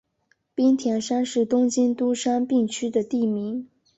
[0.55, 3.69] 滨田山是东京都杉并区的地名。